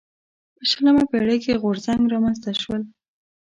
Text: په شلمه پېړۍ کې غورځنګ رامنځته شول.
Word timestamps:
په 0.55 0.63
شلمه 0.69 1.03
پېړۍ 1.11 1.37
کې 1.43 1.61
غورځنګ 1.63 2.01
رامنځته 2.13 2.51
شول. 2.61 2.81